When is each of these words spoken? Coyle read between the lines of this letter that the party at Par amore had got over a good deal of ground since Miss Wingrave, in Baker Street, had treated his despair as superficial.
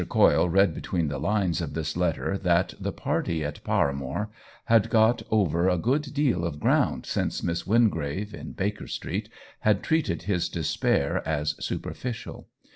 Coyle 0.09 0.49
read 0.49 0.73
between 0.73 1.09
the 1.09 1.19
lines 1.19 1.61
of 1.61 1.75
this 1.75 1.95
letter 1.95 2.35
that 2.35 2.73
the 2.79 2.91
party 2.91 3.43
at 3.45 3.63
Par 3.63 3.91
amore 3.91 4.31
had 4.65 4.89
got 4.89 5.21
over 5.29 5.69
a 5.69 5.77
good 5.77 6.11
deal 6.11 6.43
of 6.43 6.59
ground 6.59 7.05
since 7.05 7.43
Miss 7.43 7.67
Wingrave, 7.67 8.33
in 8.33 8.53
Baker 8.53 8.87
Street, 8.87 9.29
had 9.59 9.83
treated 9.83 10.23
his 10.23 10.49
despair 10.49 11.21
as 11.23 11.53
superficial. 11.63 12.47